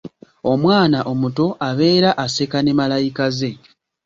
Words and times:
Omwana 0.51 0.99
omuto 1.11 1.45
abeera 1.69 2.11
aseka 2.25 2.59
ne 2.61 2.71
malayika 2.79 3.25
ze. 3.37 3.51